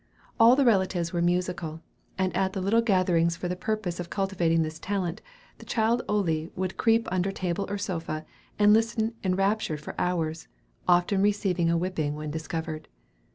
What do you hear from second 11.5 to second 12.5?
a whipping when